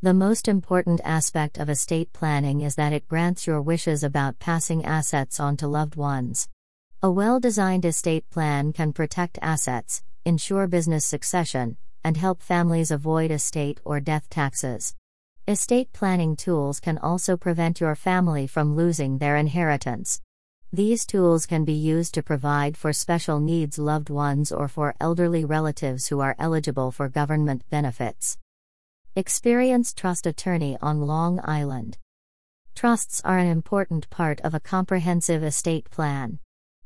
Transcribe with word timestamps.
The 0.00 0.14
most 0.14 0.46
important 0.46 1.00
aspect 1.02 1.58
of 1.58 1.68
estate 1.68 2.12
planning 2.12 2.60
is 2.60 2.76
that 2.76 2.92
it 2.92 3.08
grants 3.08 3.48
your 3.48 3.60
wishes 3.60 4.04
about 4.04 4.38
passing 4.38 4.84
assets 4.84 5.40
on 5.40 5.56
to 5.56 5.66
loved 5.66 5.96
ones. 5.96 6.48
A 7.02 7.10
well 7.10 7.40
designed 7.40 7.84
estate 7.84 8.30
plan 8.30 8.72
can 8.72 8.92
protect 8.92 9.40
assets, 9.42 10.04
ensure 10.24 10.68
business 10.68 11.04
succession, 11.04 11.78
and 12.04 12.16
help 12.16 12.44
families 12.44 12.92
avoid 12.92 13.32
estate 13.32 13.80
or 13.84 13.98
death 13.98 14.30
taxes. 14.30 14.94
Estate 15.48 15.92
planning 15.92 16.36
tools 16.36 16.78
can 16.78 16.98
also 16.98 17.36
prevent 17.36 17.80
your 17.80 17.96
family 17.96 18.46
from 18.46 18.76
losing 18.76 19.18
their 19.18 19.34
inheritance. 19.36 20.20
These 20.72 21.06
tools 21.06 21.44
can 21.44 21.64
be 21.64 21.72
used 21.72 22.14
to 22.14 22.22
provide 22.22 22.76
for 22.76 22.92
special 22.92 23.40
needs 23.40 23.80
loved 23.80 24.10
ones 24.10 24.52
or 24.52 24.68
for 24.68 24.94
elderly 25.00 25.44
relatives 25.44 26.06
who 26.06 26.20
are 26.20 26.36
eligible 26.38 26.92
for 26.92 27.08
government 27.08 27.64
benefits. 27.68 28.38
Experienced 29.16 29.96
trust 29.96 30.26
attorney 30.26 30.76
on 30.80 31.00
Long 31.00 31.40
Island. 31.42 31.98
Trusts 32.76 33.20
are 33.24 33.38
an 33.38 33.48
important 33.48 34.08
part 34.10 34.40
of 34.42 34.54
a 34.54 34.60
comprehensive 34.60 35.42
estate 35.42 35.90
plan. 35.90 36.38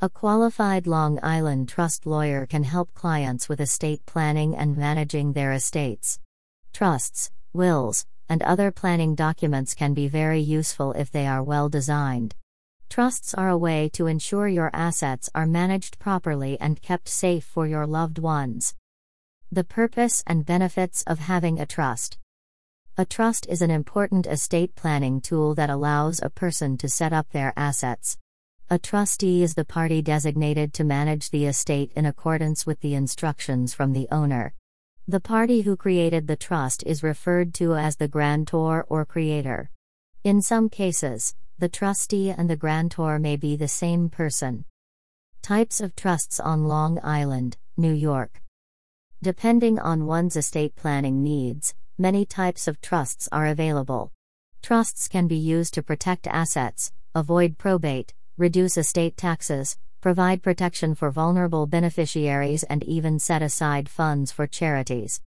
A 0.00 0.08
qualified 0.08 0.86
Long 0.86 1.20
Island 1.22 1.68
trust 1.68 2.04
lawyer 2.04 2.44
can 2.46 2.64
help 2.64 2.92
clients 2.94 3.48
with 3.48 3.60
estate 3.60 4.04
planning 4.06 4.56
and 4.56 4.76
managing 4.76 5.34
their 5.34 5.52
estates. 5.52 6.18
Trusts, 6.72 7.30
wills, 7.52 8.06
and 8.28 8.42
other 8.42 8.72
planning 8.72 9.14
documents 9.14 9.74
can 9.74 9.94
be 9.94 10.08
very 10.08 10.40
useful 10.40 10.92
if 10.92 11.10
they 11.10 11.26
are 11.26 11.42
well 11.42 11.68
designed. 11.68 12.34
Trusts 12.88 13.34
are 13.34 13.50
a 13.50 13.58
way 13.58 13.88
to 13.90 14.06
ensure 14.06 14.48
your 14.48 14.70
assets 14.72 15.30
are 15.34 15.46
managed 15.46 15.98
properly 15.98 16.58
and 16.60 16.82
kept 16.82 17.08
safe 17.08 17.44
for 17.44 17.66
your 17.66 17.86
loved 17.86 18.18
ones. 18.18 18.74
The 19.52 19.62
purpose 19.62 20.24
and 20.26 20.44
benefits 20.44 21.04
of 21.06 21.20
having 21.20 21.60
a 21.60 21.66
trust. 21.66 22.18
A 22.98 23.04
trust 23.04 23.46
is 23.48 23.62
an 23.62 23.70
important 23.70 24.26
estate 24.26 24.74
planning 24.74 25.20
tool 25.20 25.54
that 25.54 25.70
allows 25.70 26.20
a 26.20 26.30
person 26.30 26.76
to 26.78 26.88
set 26.88 27.12
up 27.12 27.30
their 27.30 27.52
assets. 27.56 28.18
A 28.70 28.78
trustee 28.78 29.44
is 29.44 29.54
the 29.54 29.64
party 29.64 30.02
designated 30.02 30.74
to 30.74 30.84
manage 30.84 31.30
the 31.30 31.46
estate 31.46 31.92
in 31.94 32.06
accordance 32.06 32.66
with 32.66 32.80
the 32.80 32.94
instructions 32.94 33.72
from 33.72 33.92
the 33.92 34.08
owner. 34.10 34.52
The 35.06 35.20
party 35.20 35.60
who 35.60 35.76
created 35.76 36.26
the 36.26 36.36
trust 36.36 36.82
is 36.84 37.04
referred 37.04 37.54
to 37.54 37.76
as 37.76 37.96
the 37.96 38.08
grantor 38.08 38.84
or 38.88 39.04
creator. 39.04 39.70
In 40.24 40.42
some 40.42 40.68
cases, 40.68 41.36
the 41.56 41.68
trustee 41.68 42.30
and 42.30 42.50
the 42.50 42.56
grantor 42.56 43.20
may 43.20 43.36
be 43.36 43.54
the 43.54 43.68
same 43.68 44.08
person. 44.08 44.64
Types 45.40 45.80
of 45.80 45.94
trusts 45.94 46.40
on 46.40 46.64
Long 46.64 46.98
Island, 47.04 47.56
New 47.76 47.92
York. 47.92 48.42
Depending 49.22 49.78
on 49.78 50.06
one's 50.06 50.36
estate 50.36 50.76
planning 50.76 51.22
needs, 51.22 51.74
many 51.96 52.26
types 52.26 52.68
of 52.68 52.80
trusts 52.80 53.28
are 53.32 53.46
available. 53.46 54.12
Trusts 54.62 55.08
can 55.08 55.26
be 55.26 55.36
used 55.36 55.72
to 55.74 55.82
protect 55.82 56.26
assets, 56.26 56.92
avoid 57.14 57.56
probate, 57.56 58.12
reduce 58.36 58.76
estate 58.76 59.16
taxes, 59.16 59.78
provide 60.02 60.42
protection 60.42 60.94
for 60.94 61.10
vulnerable 61.10 61.66
beneficiaries, 61.66 62.62
and 62.64 62.84
even 62.84 63.18
set 63.18 63.40
aside 63.40 63.88
funds 63.88 64.30
for 64.30 64.46
charities. 64.46 65.22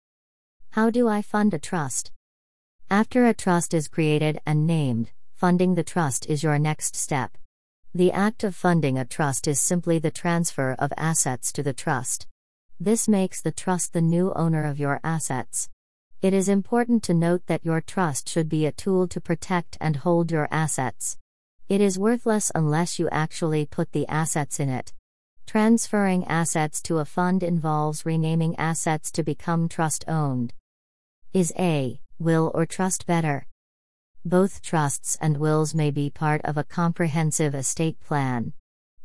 How 0.71 0.91
do 0.91 1.09
I 1.09 1.23
fund 1.23 1.55
a 1.55 1.59
trust? 1.59 2.13
After 2.91 3.27
a 3.27 3.35
trust 3.35 3.73
is 3.73 3.89
created 3.89 4.39
and 4.45 4.67
named, 4.67 5.11
funding 5.35 5.75
the 5.75 5.83
trust 5.83 6.27
is 6.27 6.43
your 6.43 6.59
next 6.59 6.95
step. 6.95 7.39
The 7.95 8.13
act 8.13 8.45
of 8.45 8.55
funding 8.55 8.99
a 8.99 9.07
trust 9.07 9.49
is 9.49 9.61
simply 9.61 9.99
the 9.99 10.11
transfer 10.11 10.77
of 10.79 10.93
assets 10.99 11.51
to 11.53 11.63
the 11.63 11.73
trust. 11.73 12.27
This 12.81 13.09
makes 13.09 13.41
the 13.41 13.51
trust 13.51 13.93
the 13.93 14.01
new 14.01 14.33
owner 14.35 14.65
of 14.65 14.79
your 14.79 15.01
assets. 15.03 15.69
It 16.23 16.33
is 16.33 16.49
important 16.49 17.03
to 17.05 17.15
note 17.15 17.43
that 17.47 17.65
your 17.65 17.81
trust 17.81 18.29
should 18.29 18.49
be 18.49 18.67
a 18.67 18.73
tool 18.73 19.09
to 19.09 19.21
protect 19.21 19.77
and 19.81 19.97
hold 19.97 20.31
your 20.31 20.47
assets. 20.53 21.19
It 21.69 21.81
is 21.81 21.99
worthless 21.99 22.53
unless 22.55 23.01
you 23.01 23.09
actually 23.11 23.67
put 23.67 23.91
the 23.91 24.07
assets 24.07 24.61
in 24.61 24.69
it. 24.69 24.93
Transferring 25.45 26.25
assets 26.27 26.81
to 26.83 26.99
a 26.99 27.05
fund 27.05 27.43
involves 27.43 28.07
renaming 28.07 28.55
assets 28.57 29.11
to 29.13 29.25
become 29.25 29.69
trust 29.69 30.05
owned. 30.07 30.55
Is 31.33 31.53
a 31.59 32.01
will 32.21 32.53
or 32.55 32.65
trust 32.65 33.07
better? 33.07 33.49
Both 34.25 34.63
trusts 34.63 35.19
and 35.21 35.39
wills 35.39 35.75
may 35.75 35.91
be 35.91 36.11
part 36.11 36.43
of 36.45 36.57
a 36.57 36.65
comprehensive 36.65 37.57
estate 37.57 37.99
plan. 37.99 38.53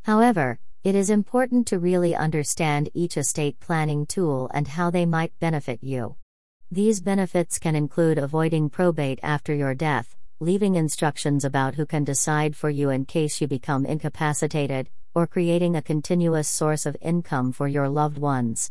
However, 0.03 0.59
it 0.83 0.95
is 0.95 1.09
important 1.09 1.65
to 1.65 1.79
really 1.79 2.13
understand 2.13 2.89
each 2.93 3.15
estate 3.15 3.57
planning 3.61 4.05
tool 4.05 4.51
and 4.53 4.67
how 4.67 4.89
they 4.89 5.05
might 5.05 5.31
benefit 5.39 5.81
you. 5.81 6.17
These 6.69 6.99
benefits 6.99 7.57
can 7.57 7.73
include 7.73 8.17
avoiding 8.17 8.69
probate 8.69 9.19
after 9.23 9.53
your 9.53 9.73
death, 9.73 10.17
leaving 10.41 10.75
instructions 10.75 11.45
about 11.45 11.75
who 11.75 11.85
can 11.85 12.03
decide 12.03 12.53
for 12.57 12.69
you 12.69 12.89
in 12.89 13.05
case 13.05 13.39
you 13.39 13.47
become 13.47 13.85
incapacitated, 13.85 14.89
or 15.15 15.25
creating 15.25 15.77
a 15.77 15.81
continuous 15.81 16.49
source 16.49 16.85
of 16.85 16.97
income 16.99 17.53
for 17.53 17.69
your 17.69 17.87
loved 17.87 18.17
ones. 18.17 18.69